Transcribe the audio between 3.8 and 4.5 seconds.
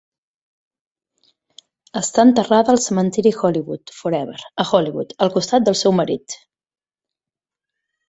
Forever,